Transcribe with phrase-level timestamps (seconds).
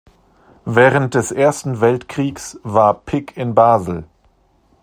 [0.65, 4.05] Während des Ersten Weltkriegs war Pick in Basel.